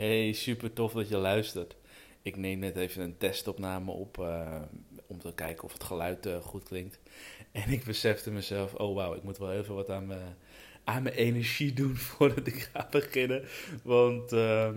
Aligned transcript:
Hey, 0.00 0.32
super 0.32 0.72
tof 0.72 0.92
dat 0.92 1.08
je 1.08 1.16
luistert. 1.16 1.76
Ik 2.22 2.36
neem 2.36 2.58
net 2.58 2.76
even 2.76 3.02
een 3.02 3.18
testopname 3.18 3.90
op 3.90 4.18
uh, 4.18 4.62
om 5.06 5.18
te 5.18 5.32
kijken 5.34 5.64
of 5.64 5.72
het 5.72 5.84
geluid 5.84 6.26
uh, 6.26 6.36
goed 6.36 6.64
klinkt. 6.64 6.98
En 7.52 7.70
ik 7.70 7.84
besefte 7.84 8.30
mezelf, 8.30 8.74
oh 8.74 8.94
wauw, 8.94 9.14
ik 9.14 9.22
moet 9.22 9.38
wel 9.38 9.52
even 9.52 9.74
wat 9.74 9.90
aan 9.90 10.06
mijn, 10.06 10.36
aan 10.84 11.02
mijn 11.02 11.14
energie 11.14 11.72
doen 11.72 11.96
voordat 12.10 12.46
ik 12.46 12.68
ga 12.72 12.88
beginnen. 12.90 13.44
Want 13.82 14.32
uh, 14.32 14.70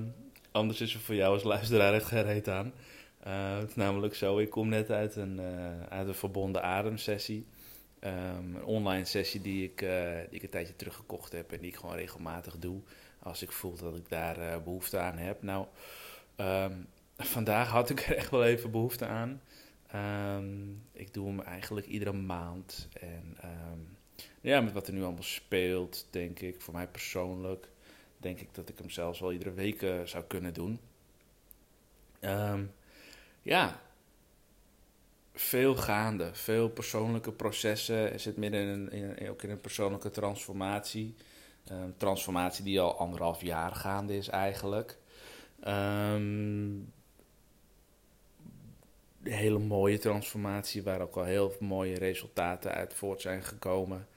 anders 0.52 0.82
is 0.82 0.94
er 0.94 1.00
voor 1.00 1.16
jou 1.16 1.34
als 1.34 1.44
luisteraar 1.44 1.94
echt 1.94 2.06
gereed 2.06 2.48
aan. 2.48 2.74
Uh, 3.28 3.58
het 3.58 3.70
is 3.70 3.76
namelijk 3.76 4.16
zo, 4.16 4.40
ik 4.40 4.50
kom 4.50 4.70
net 4.70 4.92
uit 4.92 5.16
een, 5.16 5.42
uit 5.90 6.08
een 6.08 6.16
verbonden 6.16 6.64
ademsessie. 6.64 7.46
Um, 8.00 8.56
een 8.56 8.64
online 8.64 9.06
sessie 9.06 9.42
die 9.42 9.64
ik, 9.64 9.78
die 10.30 10.40
ik 10.40 10.44
een 10.44 10.50
tijdje 10.50 10.76
terug 10.76 10.96
gekocht 10.96 11.32
heb 11.32 11.52
en 11.52 11.60
die 11.60 11.70
ik 11.70 11.76
gewoon 11.76 11.96
regelmatig 11.96 12.58
doe 12.58 12.82
als 13.24 13.42
ik 13.42 13.52
voel 13.52 13.76
dat 13.76 13.96
ik 13.96 14.10
daar 14.10 14.38
uh, 14.38 14.64
behoefte 14.64 14.98
aan 14.98 15.18
heb. 15.18 15.42
Nou, 15.42 15.66
um, 16.38 16.88
vandaag 17.18 17.70
had 17.70 17.90
ik 17.90 18.00
er 18.00 18.16
echt 18.16 18.30
wel 18.30 18.44
even 18.44 18.72
behoefte 18.72 19.06
aan. 19.06 19.42
Um, 19.96 20.84
ik 20.92 21.14
doe 21.14 21.28
hem 21.28 21.40
eigenlijk 21.40 21.88
iedere 21.88 22.14
maand. 22.14 22.88
En 23.00 23.38
um, 23.44 23.98
ja, 24.42 24.62
met 24.62 24.74
wat 24.74 24.88
er 24.88 24.94
nu 24.94 25.04
allemaal 25.04 25.24
speelt, 25.24 26.08
denk 26.10 26.40
ik, 26.40 26.62
voor 26.62 26.74
mij 26.74 26.88
persoonlijk, 26.88 27.68
denk 28.18 28.40
ik 28.40 28.54
dat 28.54 28.70
ik 28.70 28.78
hem 28.78 28.90
zelfs 28.90 29.20
wel 29.20 29.32
iedere 29.32 29.54
week 29.54 29.82
uh, 29.82 30.02
zou 30.04 30.24
kunnen 30.24 30.54
doen. 30.54 30.80
ja, 33.42 33.82
veel 35.34 35.76
gaande, 35.76 36.30
veel 36.34 36.70
persoonlijke 36.70 37.32
processen. 37.32 38.12
Er 38.12 38.20
zit 38.20 38.38
midden 38.38 38.92
in, 38.92 39.18
in, 39.18 39.30
ook 39.30 39.44
in 39.44 39.50
een 39.50 39.62
persoonlijke 39.62 40.10
transformatie. 40.10 41.16
Um, 41.72 41.94
transformatie 41.98 42.64
die 42.64 42.80
al 42.80 42.98
anderhalf 42.98 43.42
jaar 43.42 43.76
gaande 43.76 44.18
is 44.18 44.28
eigenlijk. 44.28 44.98
Een 45.60 46.92
hele 49.24 49.60
mooie 49.60 49.98
transformatie 49.98 50.84
waar 50.84 51.02
ook 51.02 51.16
al 51.16 51.24
heel 51.24 51.56
mooie 51.60 51.98
resultaten 51.98 52.72
uit 52.72 52.94
voort 52.94 53.22
zijn 53.22 53.44
gekomen. 53.44 54.08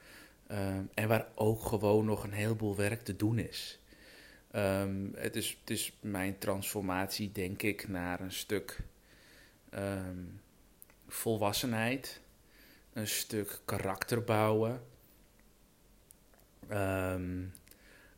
Um, 0.51 0.89
en 0.93 1.07
waar 1.07 1.27
ook 1.35 1.65
gewoon 1.65 2.05
nog 2.05 2.23
een 2.23 2.31
heleboel 2.31 2.75
werk 2.75 3.03
te 3.03 3.15
doen 3.15 3.39
is. 3.39 3.79
het, 5.13 5.35
is 5.35 5.57
het 5.59 5.69
is 5.69 5.97
mijn 6.01 6.37
transformatie, 6.37 7.31
denk 7.31 7.61
ik, 7.61 7.87
naar 7.87 8.19
een 8.19 8.31
stuk 8.31 8.79
volwassenheid. 11.07 12.21
Een 12.93 13.07
stuk 13.07 13.61
karakter 13.65 14.23
bouwen 14.23 14.81
um, 16.71 17.53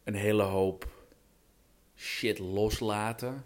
een 0.04 0.16
hele 0.16 0.44
hoop 0.44 0.88
shit 1.96 2.40
loslaten. 2.40 3.46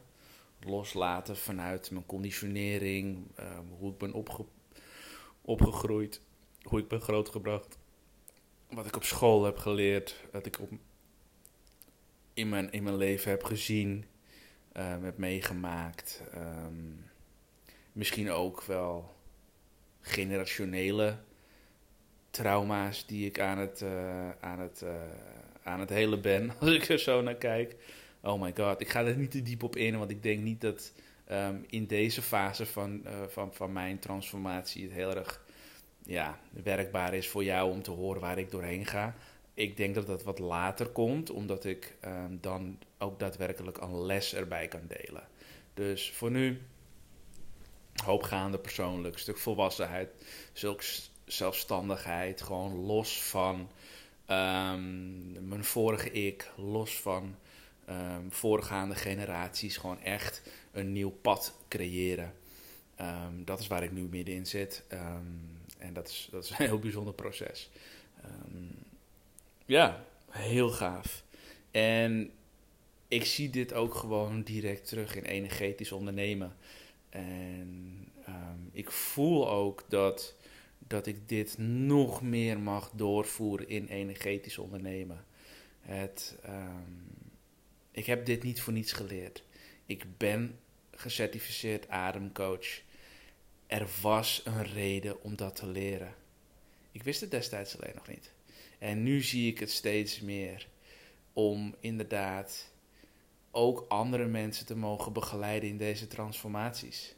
Loslaten 0.60 1.38
vanuit 1.38 1.92
mijn 1.92 2.06
conditionering, 2.06 3.28
um, 3.40 3.68
hoe 3.78 3.92
ik 3.92 3.98
ben 3.98 4.14
opge 4.14 4.45
opgegroeid, 5.42 6.22
hoe 6.62 6.80
ik 6.80 6.88
ben 6.88 7.02
grootgebracht. 7.02 7.78
Wat 8.70 8.86
ik 8.86 8.95
op 8.95 9.04
school 9.04 9.44
heb 9.44 9.58
geleerd, 9.58 10.23
wat 10.32 10.45
ik 10.45 10.60
op, 10.60 10.72
in, 12.34 12.50
mijn, 12.50 12.72
in 12.72 12.84
mijn 12.84 12.98
leven 12.98 13.32
heb 13.32 13.44
gezien, 13.44 14.06
um, 14.73 15.04
heb 15.04 15.17
meegemaakt. 15.17 16.23
misschien 17.92 18.32
ook 18.32 18.64
wel 18.64 19.14
generationele 20.02 21.17
trauma's 22.34 23.06
die 23.06 23.26
ik 23.26 23.39
aan 23.39 23.58
het, 23.58 23.81
uh, 23.81 24.30
aan 24.39 24.59
het, 24.59 24.81
uh, 24.84 24.89
aan 25.64 25.80
het 25.80 25.89
hele 25.89 26.20
ben, 26.20 26.52
als 26.59 26.70
ik 26.70 26.89
er 26.89 27.00
zo 27.00 27.22
naar 27.22 27.36
kijk. 27.36 27.76
Oh 28.22 28.42
my 28.42 28.53
god, 28.56 28.81
ik 28.81 28.89
ga 28.89 29.06
er 29.06 29.17
niet 29.17 29.31
te 29.31 29.42
diep 29.42 29.64
op 29.64 29.76
in, 29.76 29.98
want 29.98 30.09
ik 30.09 30.23
denk 30.23 30.42
niet 30.42 30.61
dat 30.61 30.94
um, 31.31 31.66
in 31.70 31.88
deze 31.88 32.22
fase 32.22 32.66
van, 32.66 33.02
uh, 33.06 33.11
van, 33.28 33.54
van 33.54 33.73
mijn 33.73 34.00
transformatie 34.00 34.84
het 34.84 34.94
heel 34.94 35.16
erg 35.16 35.45
ja, 36.04 36.39
werkbaar 36.64 37.14
is 37.14 37.27
voor 37.27 37.44
jou 37.44 37.71
om 37.71 37.82
te 37.82 37.92
horen 37.92 38.21
waar 38.21 38.38
ik 38.38 38.52
doorheen 38.52 38.86
ga. 38.86 39.15
Ik 39.54 39.77
denk 39.77 39.95
dat 39.95 40.08
dat 40.08 40.23
wat 40.23 40.39
later 40.39 40.88
komt, 40.88 41.30
omdat 41.30 41.65
ik 41.65 41.95
um, 42.05 42.38
dan 42.42 42.80
ook 42.98 43.20
daadwerkelijk 43.20 43.77
een 43.77 44.02
les 44.02 44.36
erbij 44.36 44.67
kan 44.67 44.88
delen. 44.88 45.27
Dus 45.73 46.11
voor 46.11 46.32
nu, 46.32 46.61
hoopgaande 48.04 48.60
persoonlijk, 48.60 49.17
stuk 49.17 49.38
volwassenheid, 49.38 50.10
zulks 50.54 51.11
zelfstandigheid, 51.26 52.42
gewoon 52.42 52.76
los 52.76 53.23
van 53.23 53.70
um, 54.28 55.48
mijn 55.48 55.64
vorige 55.64 56.11
ik, 56.11 56.52
los 56.58 57.00
van 57.00 57.36
um, 57.89 58.32
voorgaande 58.32 58.95
generaties, 58.95 59.78
gewoon 59.78 60.02
echt 60.02 60.42
een 60.72 60.92
nieuw 60.92 61.10
pad 61.10 61.56
creëren. 61.67 62.33
Um, 63.02 63.45
dat 63.45 63.60
is 63.60 63.67
waar 63.67 63.83
ik 63.83 63.92
nu 63.92 64.02
middenin 64.02 64.45
zit. 64.45 64.83
en 65.78 65.94
dat 65.94 66.08
is, 66.08 66.28
dat 66.32 66.44
is 66.44 66.50
een 66.50 66.56
heel 66.66 66.80
bijzonder 66.80 67.14
proces. 67.14 67.70
ja, 69.66 70.04
heel 70.30 70.70
gaaf. 70.70 71.23
En 71.72 72.32
ik 73.08 73.26
zie 73.26 73.50
dit 73.50 73.73
ook 73.73 73.95
gewoon 73.95 74.42
direct 74.42 74.88
terug 74.88 75.16
in 75.16 75.23
energetisch 75.23 75.92
ondernemen. 75.92 76.56
En 77.10 78.04
ik 78.72 78.92
voel 78.92 79.50
ook 79.50 79.83
dat 79.88 80.36
dat 80.88 81.08
ik 81.08 81.30
dit 81.30 81.58
nog 81.58 82.21
meer 82.21 82.60
mag 82.60 82.92
doorvoeren 82.95 83.70
in 83.70 83.88
energetisch 83.88 84.58
ondernemen. 84.58 85.26
Het, 85.80 86.38
um, 86.45 87.14
ik 87.92 88.05
heb 88.05 88.26
dit 88.26 88.44
niet 88.44 88.61
voor 88.61 88.73
niets 88.73 88.92
geleerd. 88.92 89.44
Ik 89.86 90.17
ben 90.17 90.60
gecertificeerd 90.92 91.89
ademcoach. 91.89 92.82
Er 93.67 93.88
was 94.02 94.42
een 94.45 94.64
reden 94.64 95.21
om 95.23 95.36
dat 95.36 95.55
te 95.55 95.67
leren. 95.67 96.16
Ik 96.92 97.04
wist 97.04 97.21
het 97.21 97.32
destijds 97.32 97.77
alleen 97.77 97.95
nog 97.95 98.08
niet. 98.08 98.32
En 98.80 99.04
nu 99.04 99.21
zie 99.21 99.52
ik 99.52 99.60
het 99.60 99.71
steeds 99.71 100.20
meer 100.20 100.67
om 101.33 101.76
inderdaad 101.80 102.71
ook 103.52 103.86
andere 103.88 104.26
mensen 104.26 104.65
te 104.65 104.76
mogen 104.76 105.14
begeleiden 105.14 105.70
in 105.70 105.77
deze 105.77 106.08
transformaties. 106.08 107.15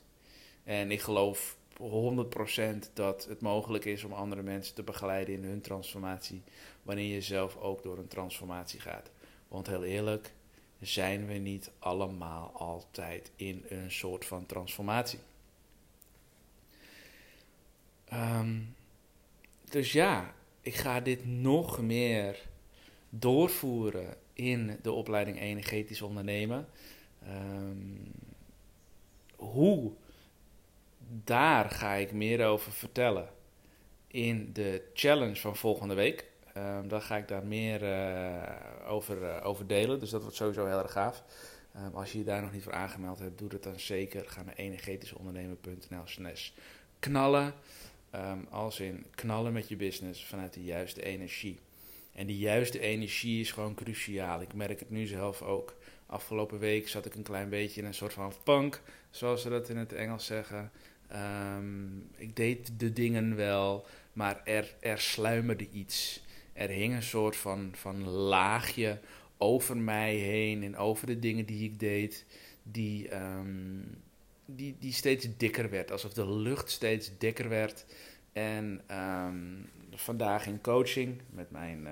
En 0.63 0.91
ik 0.91 1.01
geloof 1.01 1.57
100% 1.81 2.93
dat 2.93 3.25
het 3.25 3.41
mogelijk 3.41 3.85
is 3.85 4.03
om 4.03 4.13
andere 4.13 4.41
mensen 4.41 4.75
te 4.75 4.83
begeleiden 4.83 5.35
in 5.35 5.43
hun 5.43 5.61
transformatie, 5.61 6.41
wanneer 6.83 7.13
je 7.13 7.21
zelf 7.21 7.57
ook 7.57 7.83
door 7.83 7.97
een 7.97 8.07
transformatie 8.07 8.79
gaat. 8.79 9.11
Want 9.47 9.67
heel 9.67 9.83
eerlijk, 9.83 10.33
zijn 10.81 11.27
we 11.27 11.33
niet 11.33 11.71
allemaal 11.79 12.51
altijd 12.53 13.31
in 13.35 13.65
een 13.69 13.91
soort 13.91 14.25
van 14.25 14.45
transformatie. 14.45 15.19
Um, 18.13 18.75
dus 19.69 19.91
ja, 19.91 20.33
ik 20.61 20.75
ga 20.75 20.99
dit 20.99 21.25
nog 21.25 21.81
meer 21.81 22.47
doorvoeren 23.09 24.17
in 24.33 24.79
de 24.81 24.91
opleiding 24.91 25.39
energetisch 25.39 26.01
ondernemen. 26.01 26.67
Um, 27.27 28.11
hoe 29.35 29.91
daar 31.25 31.69
ga 31.69 31.93
ik 31.93 32.11
meer 32.11 32.45
over 32.45 32.71
vertellen 32.71 33.29
in 34.07 34.49
de 34.53 34.89
challenge 34.93 35.35
van 35.35 35.55
volgende 35.55 35.93
week. 35.93 36.25
Um, 36.57 37.01
ga 37.01 37.17
ik 37.17 37.27
daar 37.27 37.45
meer 37.45 37.83
uh, 37.83 38.91
over, 38.91 39.21
uh, 39.21 39.45
over 39.45 39.67
delen. 39.67 39.99
Dus 39.99 40.09
dat 40.09 40.21
wordt 40.21 40.35
sowieso 40.35 40.65
heel 40.65 40.79
erg 40.79 40.91
gaaf. 40.91 41.23
Um, 41.75 41.95
als 41.95 42.11
je 42.11 42.17
je 42.17 42.23
daar 42.23 42.41
nog 42.41 42.51
niet 42.51 42.63
voor 42.63 42.73
aangemeld 42.73 43.19
hebt, 43.19 43.37
doe 43.37 43.49
dat 43.49 43.63
dan 43.63 43.79
zeker. 43.79 44.23
Ga 44.27 44.43
naar 44.43 44.55
energetischondernemer.nl 44.55 46.01
slash 46.05 46.51
knallen. 46.99 47.53
Um, 48.15 48.47
als 48.49 48.79
in 48.79 49.05
knallen 49.15 49.53
met 49.53 49.67
je 49.67 49.75
business 49.75 50.25
vanuit 50.25 50.53
de 50.53 50.63
juiste 50.63 51.03
energie. 51.03 51.59
En 52.13 52.27
die 52.27 52.37
juiste 52.37 52.79
energie 52.79 53.41
is 53.41 53.51
gewoon 53.51 53.75
cruciaal. 53.75 54.41
Ik 54.41 54.53
merk 54.53 54.79
het 54.79 54.89
nu 54.89 55.05
zelf 55.05 55.41
ook. 55.41 55.75
Afgelopen 56.05 56.59
week 56.59 56.87
zat 56.87 57.05
ik 57.05 57.15
een 57.15 57.23
klein 57.23 57.49
beetje 57.49 57.81
in 57.81 57.87
een 57.87 57.93
soort 57.93 58.13
van 58.13 58.33
funk, 58.43 58.81
zoals 59.09 59.41
ze 59.41 59.49
dat 59.49 59.69
in 59.69 59.77
het 59.77 59.93
Engels 59.93 60.25
zeggen. 60.25 60.71
Um, 61.13 62.09
ik 62.15 62.35
deed 62.35 62.79
de 62.79 62.93
dingen 62.93 63.35
wel, 63.35 63.85
maar 64.13 64.41
er, 64.43 64.75
er 64.79 64.99
sluimerde 64.99 65.69
iets. 65.69 66.23
Er 66.53 66.69
hing 66.69 66.93
een 66.93 67.03
soort 67.03 67.35
van, 67.35 67.69
van 67.73 68.07
laagje 68.09 68.99
over 69.37 69.77
mij 69.77 70.15
heen 70.15 70.63
en 70.63 70.77
over 70.77 71.07
de 71.07 71.19
dingen 71.19 71.45
die 71.45 71.69
ik 71.69 71.79
deed, 71.79 72.25
die, 72.63 73.15
um, 73.15 73.97
die, 74.45 74.75
die 74.79 74.93
steeds 74.93 75.27
dikker 75.37 75.69
werd. 75.69 75.91
Alsof 75.91 76.13
de 76.13 76.31
lucht 76.31 76.71
steeds 76.71 77.11
dikker 77.17 77.49
werd. 77.49 77.85
En 78.33 78.81
um, 78.91 79.69
vandaag 79.91 80.45
in 80.45 80.61
coaching 80.61 81.21
met 81.29 81.51
mijn, 81.51 81.79
uh, 81.83 81.91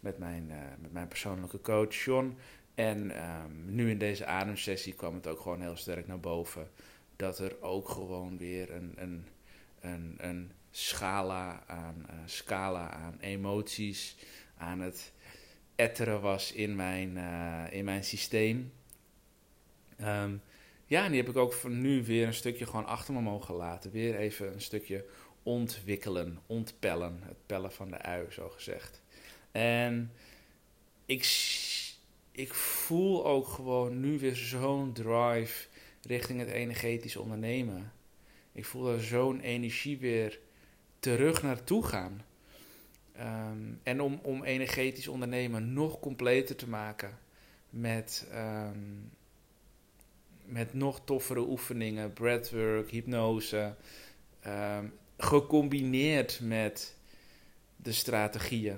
met 0.00 0.18
mijn, 0.18 0.46
uh, 0.48 0.56
met 0.80 0.92
mijn 0.92 1.08
persoonlijke 1.08 1.60
coach 1.60 2.04
John. 2.04 2.36
En 2.74 3.12
nu 3.66 3.90
in 3.90 3.98
deze 3.98 4.26
ademsessie 4.26 4.94
kwam 4.94 5.14
het 5.14 5.26
ook 5.26 5.40
gewoon 5.40 5.60
heel 5.60 5.76
sterk 5.76 6.06
naar 6.06 6.20
boven 6.20 6.68
dat 7.22 7.38
er 7.38 7.62
ook 7.62 7.88
gewoon 7.88 8.38
weer 8.38 8.70
een, 8.70 8.92
een, 8.96 9.26
een, 9.80 10.14
een 10.18 10.52
scala, 10.70 11.62
aan, 11.66 12.06
uh, 12.10 12.16
scala 12.24 12.90
aan 12.90 13.18
emoties, 13.20 14.16
aan 14.56 14.80
het 14.80 15.12
etteren 15.74 16.20
was 16.20 16.52
in 16.52 16.76
mijn, 16.76 17.16
uh, 17.16 17.64
in 17.70 17.84
mijn 17.84 18.04
systeem. 18.04 18.72
Ehm, 19.96 20.36
ja, 20.86 21.04
en 21.04 21.10
die 21.10 21.20
heb 21.20 21.30
ik 21.30 21.36
ook 21.36 21.52
voor 21.52 21.70
nu 21.70 22.04
weer 22.04 22.26
een 22.26 22.34
stukje 22.34 22.66
gewoon 22.66 22.86
achter 22.86 23.14
me 23.14 23.20
mogen 23.20 23.54
laten. 23.54 23.90
Weer 23.90 24.16
even 24.16 24.52
een 24.52 24.60
stukje 24.60 25.04
ontwikkelen, 25.42 26.38
ontpellen. 26.46 27.20
Het 27.22 27.46
pellen 27.46 27.72
van 27.72 27.90
de 27.90 27.98
ui, 27.98 28.30
zo 28.30 28.48
gezegd. 28.48 29.02
En 29.52 30.12
ik, 31.06 31.22
ik 32.32 32.54
voel 32.54 33.26
ook 33.26 33.48
gewoon 33.48 34.00
nu 34.00 34.18
weer 34.18 34.36
zo'n 34.36 34.92
drive 34.92 35.70
richting 36.02 36.38
het 36.38 36.48
energetisch 36.48 37.16
ondernemen. 37.16 37.92
Ik 38.52 38.64
voel 38.64 38.88
er 38.88 39.02
zo'n 39.02 39.40
energie 39.40 39.98
weer 39.98 40.38
terug 40.98 41.42
naartoe 41.42 41.84
gaan. 41.84 42.24
Ehm, 43.12 43.58
en 43.82 44.00
om, 44.00 44.20
om 44.22 44.44
energetisch 44.44 45.08
ondernemen 45.08 45.72
nog 45.72 46.00
completer 46.00 46.56
te 46.56 46.68
maken 46.68 47.18
met, 47.70 48.26
ehm, 48.30 48.78
met 50.44 50.74
nog 50.74 51.00
toffere 51.04 51.48
oefeningen, 51.48 52.12
breathwork, 52.12 52.90
hypnose, 52.90 53.74
ehm, 54.40 54.86
gecombineerd 55.16 56.40
met 56.42 56.96
de 57.76 57.92
strategieën. 57.92 58.76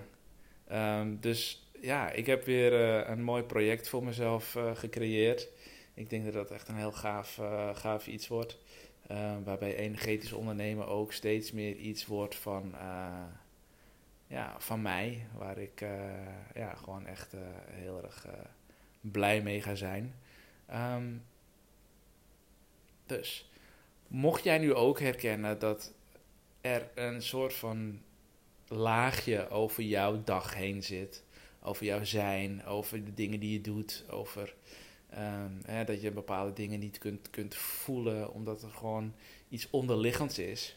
dus 1.21 1.65
ja, 1.85 2.11
ik 2.11 2.27
heb 2.27 2.45
weer 2.45 2.73
uh, 2.73 3.09
een 3.09 3.23
mooi 3.23 3.43
project 3.43 3.89
voor 3.89 4.05
mezelf 4.05 4.55
uh, 4.55 4.77
gecreëerd. 4.77 5.49
Ik 5.95 6.11
denk 6.11 6.25
dat 6.25 6.33
dat 6.33 6.51
echt 6.51 6.69
een 6.69 6.77
heel 6.77 6.93
gaaf, 6.93 7.39
uh, 7.39 7.77
gaaf 7.77 8.07
iets 8.07 8.29
wordt. 8.29 8.59
waarbij 9.45 9.77
energetisch 9.77 10.33
ondernemen 10.33 10.87
ook 10.87 11.13
steeds 11.13 11.53
meer 11.53 11.77
iets 11.77 12.07
wordt 12.07 12.35
van 12.35 12.75
ja, 14.27 14.55
van 14.59 14.83
mij, 14.83 15.27
waar 15.37 15.59
ik 15.59 15.81
ja, 16.55 16.75
gewoon 16.75 17.07
echt 17.07 17.33
heel 17.71 18.03
erg 18.03 18.27
blij 19.01 19.43
mee 19.43 19.63
ga 19.63 19.75
zijn. 19.75 20.15
Um, 20.73 21.25
dus, 23.07 23.51
mocht 24.07 24.45
jij 24.45 24.59
nu 24.59 24.75
ook 24.75 25.01
herkennen 25.01 25.59
dat 25.59 25.93
er 26.61 26.91
een 26.95 27.23
soort 27.23 27.55
van 27.55 28.01
laagje 28.69 29.49
over 29.49 29.83
jouw 29.83 30.23
dag 30.25 30.55
heen 30.55 30.83
zit, 30.83 31.25
over 31.61 31.85
jouw 31.85 32.05
zijn, 32.05 32.65
over 32.65 33.05
de 33.05 33.15
dingen 33.15 33.41
die 33.41 33.53
je 33.53 33.61
doet, 33.61 34.05
over 34.11 34.55
um, 35.11 35.61
hè, 35.65 35.85
dat 35.85 36.01
je 36.01 36.11
bepaalde 36.11 36.53
dingen 36.53 36.79
niet 36.79 36.99
kunt, 36.99 37.31
kunt 37.31 37.55
voelen, 37.55 38.33
omdat 38.33 38.63
er 38.63 38.71
gewoon 38.71 39.15
iets 39.49 39.71
onderliggends 39.71 40.39
is 40.39 40.77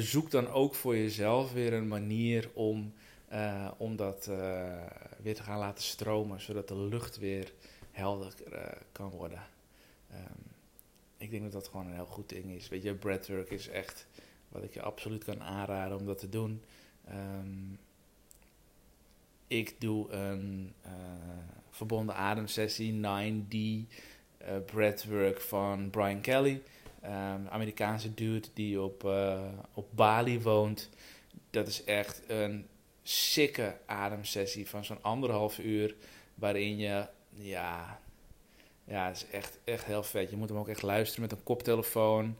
zoek 0.00 0.30
dan 0.30 0.48
ook 0.48 0.74
voor 0.74 0.96
jezelf 0.96 1.52
weer 1.52 1.72
een 1.72 1.88
manier 1.88 2.50
om, 2.52 2.92
uh, 3.32 3.70
om 3.76 3.96
dat 3.96 4.26
uh, 4.30 4.84
weer 5.22 5.34
te 5.34 5.42
gaan 5.42 5.58
laten 5.58 5.84
stromen, 5.84 6.40
zodat 6.40 6.68
de 6.68 6.76
lucht 6.76 7.18
weer 7.18 7.52
helder 7.90 8.34
uh, 8.52 8.64
kan 8.92 9.10
worden. 9.10 9.42
Um, 10.12 10.50
ik 11.16 11.30
denk 11.30 11.42
dat 11.42 11.52
dat 11.52 11.68
gewoon 11.68 11.86
een 11.86 11.94
heel 11.94 12.06
goed 12.06 12.28
ding 12.28 12.50
is. 12.50 12.68
Weet 12.68 12.82
je, 12.82 12.94
breathwork 12.94 13.50
is 13.50 13.68
echt 13.68 14.06
wat 14.48 14.62
ik 14.62 14.74
je 14.74 14.82
absoluut 14.82 15.24
kan 15.24 15.42
aanraden 15.42 15.98
om 15.98 16.06
dat 16.06 16.18
te 16.18 16.28
doen. 16.28 16.62
Um, 17.10 17.78
ik 19.46 19.80
doe 19.80 20.10
een 20.10 20.72
verbonden 21.86 22.14
ademsessie, 22.14 23.00
9D 23.00 23.56
breathwork 24.66 25.40
van 25.40 25.90
Brian 25.90 26.20
Kelly. 26.20 26.62
Um, 27.04 27.48
Amerikaanse 27.48 28.14
dude 28.14 28.48
die 28.54 28.80
op, 28.80 29.04
uh, 29.04 29.40
op 29.74 29.86
Bali 29.90 30.40
woont. 30.40 30.90
Dat 31.50 31.66
is 31.66 31.84
echt 31.84 32.22
een 32.26 32.66
sikke 33.02 33.76
ademsessie 33.86 34.68
van 34.68 34.84
zo'n 34.84 35.02
anderhalf 35.02 35.58
uur. 35.58 35.94
Waarin 36.34 36.78
je, 36.78 37.06
ja, 37.34 38.00
ja, 38.84 39.06
het 39.06 39.16
is 39.16 39.26
echt, 39.30 39.58
echt 39.64 39.84
heel 39.84 40.02
vet. 40.02 40.30
Je 40.30 40.36
moet 40.36 40.48
hem 40.48 40.58
ook 40.58 40.68
echt 40.68 40.82
luisteren 40.82 41.22
met 41.22 41.32
een 41.32 41.42
koptelefoon. 41.42 42.36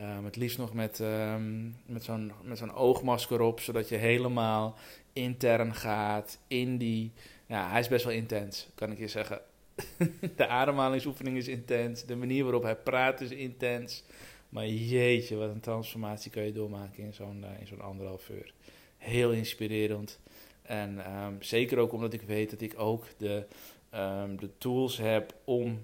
Um, 0.00 0.24
het 0.24 0.36
liefst 0.36 0.58
nog 0.58 0.72
met, 0.72 0.98
um, 0.98 1.76
met 1.86 2.04
zo'n 2.04 2.32
zo'n 2.52 2.74
oogmasker 2.74 3.40
op, 3.40 3.60
zodat 3.60 3.88
je 3.88 3.96
helemaal 3.96 4.76
intern 5.12 5.74
gaat 5.74 6.38
in 6.46 6.78
die. 6.78 7.12
Ja, 7.46 7.70
hij 7.70 7.80
is 7.80 7.88
best 7.88 8.04
wel 8.04 8.14
intens, 8.14 8.68
kan 8.74 8.92
ik 8.92 8.98
je 8.98 9.08
zeggen. 9.08 9.40
de 10.36 10.46
ademhalingsoefening 10.46 11.36
is 11.36 11.48
intens. 11.48 12.04
De 12.04 12.16
manier 12.16 12.42
waarop 12.42 12.62
hij 12.62 12.76
praat 12.76 13.20
is 13.20 13.30
intens. 13.30 14.04
Maar 14.48 14.66
jeetje, 14.66 15.36
wat 15.36 15.50
een 15.50 15.60
transformatie 15.60 16.30
kan 16.30 16.42
je 16.42 16.52
doormaken 16.52 17.02
in 17.02 17.14
zo'n 17.14 17.44
uh, 17.44 17.70
in 17.70 17.80
anderhalf 17.80 18.28
uur. 18.28 18.52
Heel 18.96 19.32
inspirerend. 19.32 20.18
En 20.62 21.22
um, 21.22 21.42
zeker 21.42 21.78
ook 21.78 21.92
omdat 21.92 22.12
ik 22.12 22.22
weet 22.22 22.50
dat 22.50 22.60
ik 22.60 22.78
ook 22.78 23.04
de, 23.16 23.46
um, 23.94 24.40
de 24.40 24.50
tools 24.58 24.98
heb 24.98 25.34
om 25.44 25.80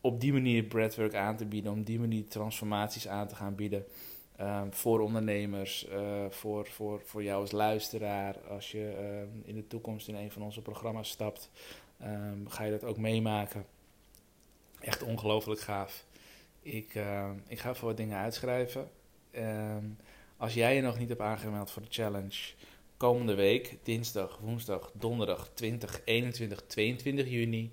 op 0.00 0.20
die 0.20 0.32
manier 0.32 0.62
breathwork 0.62 1.14
aan 1.14 1.36
te 1.36 1.46
bieden. 1.46 1.72
Om 1.72 1.82
die 1.82 1.98
manier 1.98 2.28
transformaties 2.28 3.08
aan 3.08 3.28
te 3.28 3.34
gaan 3.34 3.54
bieden. 3.54 3.84
Um, 4.40 4.72
voor 4.72 5.00
ondernemers, 5.00 5.86
uh, 5.88 6.24
voor, 6.30 6.66
voor, 6.66 7.00
voor 7.04 7.22
jou 7.22 7.40
als 7.40 7.52
luisteraar. 7.52 8.38
Als 8.48 8.70
je 8.70 9.26
in 9.44 9.54
de 9.54 9.66
toekomst 9.66 10.08
in 10.08 10.14
een 10.14 10.30
van 10.30 10.42
onze 10.42 10.62
programma's 10.62 11.08
stapt. 11.08 11.50
Um, 12.02 12.48
ga 12.48 12.64
je 12.64 12.70
dat 12.70 12.84
ook 12.84 12.96
meemaken. 12.96 13.66
Echt 14.80 15.02
ongelooflijk 15.02 15.60
gaaf. 15.60 16.04
Ik, 16.62 16.94
ik 17.46 17.58
ga 17.58 17.70
even 17.70 17.86
wat 17.86 17.96
dingen 17.96 18.18
uitschrijven. 18.18 18.90
Als 20.36 20.54
jij 20.54 20.74
je 20.74 20.80
nog 20.80 20.98
niet 20.98 21.08
hebt 21.08 21.20
aangemeld 21.20 21.70
voor 21.70 21.82
de 21.82 21.88
challenge, 21.90 22.52
komende 22.96 23.34
week, 23.34 23.78
dinsdag, 23.82 24.38
woensdag, 24.38 24.90
donderdag 24.94 25.50
20, 25.54 26.00
21, 26.04 26.62
22 26.66 27.28
juni, 27.28 27.70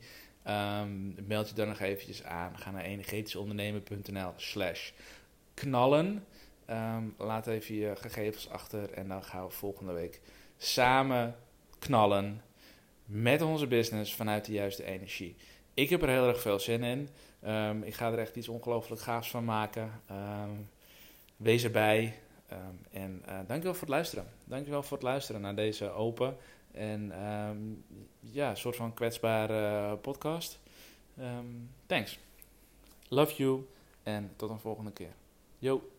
meld 1.25 1.50
je 1.50 1.56
dan 1.56 1.68
nog 1.68 1.80
eventjes 1.80 2.24
aan. 2.24 2.57
Ga 2.57 2.71
naar 2.71 2.83
energetischondernemen.nl 2.83 4.33
slash 4.36 4.92
knallen. 5.54 6.25
Um, 6.69 7.15
laat 7.18 7.48
even 7.48 7.75
je 7.75 7.95
gegevens 7.95 8.50
achter 8.50 8.92
en 8.92 9.07
dan 9.07 9.24
gaan 9.24 9.45
we 9.45 9.51
volgende 9.51 9.94
week 9.94 10.21
samen 10.57 11.36
knallen 11.80 12.42
met 13.06 13.42
onze 13.42 13.68
business 13.68 14.15
vanuit 14.15 14.45
de 14.45 14.51
juiste 14.51 14.83
energie. 14.83 15.36
Ik 15.74 15.89
heb 15.89 16.01
er 16.01 16.10
heel 16.10 16.27
erg 16.27 16.42
veel 16.42 16.60
zin 16.60 16.83
in. 16.83 17.10
Um, 17.48 17.83
ik 17.83 17.94
ga 17.94 18.12
er 18.12 18.19
echt 18.19 18.36
iets 18.36 18.48
ongelooflijk 18.48 19.01
gaafs 19.01 19.30
van 19.30 19.45
maken. 19.45 20.01
Um, 20.12 20.69
wees 21.38 21.63
erbij. 21.63 22.19
En 22.92 23.24
uh, 23.25 23.36
dankjewel 23.48 23.74
voor 23.74 23.88
het 23.88 23.89
luisteren. 23.89 24.25
Dankjewel 24.45 24.83
voor 24.83 24.98
het 24.98 25.06
luisteren 25.06 25.42
naar 25.42 25.56
deze 25.56 25.89
open 25.89 26.38
en 26.71 27.13
ja, 28.19 28.56
soort 28.56 28.75
van 28.75 28.94
kwetsbare 28.94 29.95
podcast. 29.98 30.60
thanks. 31.86 32.20
Love 33.08 33.36
you 33.36 33.67
en 34.03 34.32
tot 34.36 34.50
een 34.50 34.60
volgende 34.60 34.91
keer. 34.91 35.13
Yo. 35.60 35.93